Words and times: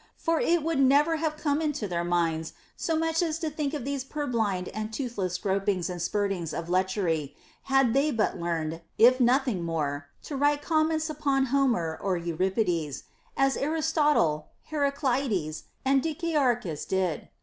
For 0.17 0.39
it 0.39 0.63
would 0.63 0.79
never 0.79 1.17
have 1.17 1.37
come 1.37 1.61
into 1.61 1.87
their 1.87 2.03
minds 2.03 2.53
so 2.75 2.95
much 2.97 3.21
as 3.21 3.37
to 3.37 3.51
think 3.51 3.75
of 3.75 3.85
these 3.85 4.03
pur 4.03 4.25
blind 4.25 4.67
and 4.69 4.91
toothless 4.91 5.37
gropings 5.37 5.91
and 5.91 6.01
spurtings 6.01 6.55
of 6.55 6.69
lechery, 6.69 7.35
had 7.65 7.93
they 7.93 8.09
but 8.09 8.39
learned, 8.39 8.81
if 8.97 9.19
nothing 9.19 9.63
more, 9.63 10.07
to 10.23 10.35
write 10.35 10.63
comments 10.63 11.07
upon 11.07 11.45
Homer 11.53 11.99
or 12.01 12.17
Euripides, 12.17 13.03
as 13.37 13.55
Aristotle, 13.55 14.47
Heraclides, 14.71 15.65
and 15.85 16.01
Dicae 16.01 16.33
archus 16.33 16.83
did. 16.87 17.29